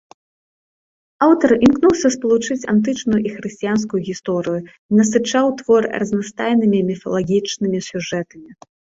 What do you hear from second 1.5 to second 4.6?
імкнуўся спалучыць антычную і хрысціянскую гісторыю